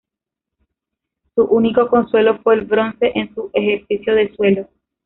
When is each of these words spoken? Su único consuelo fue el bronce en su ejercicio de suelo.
Su 1.35 1.45
único 1.45 1.87
consuelo 1.87 2.39
fue 2.41 2.55
el 2.55 2.61
bronce 2.61 3.11
en 3.13 3.35
su 3.35 3.51
ejercicio 3.53 4.15
de 4.15 4.35
suelo. 4.35 4.67